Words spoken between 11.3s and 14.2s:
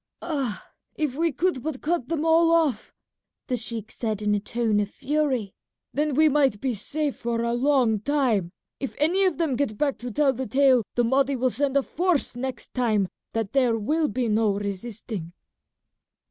will send a force next time that there will